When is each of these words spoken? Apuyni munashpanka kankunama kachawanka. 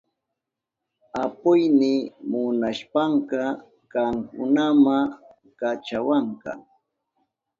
Apuyni 1.23 1.93
munashpanka 2.29 3.41
kankunama 3.91 4.97
kachawanka. 5.59 6.51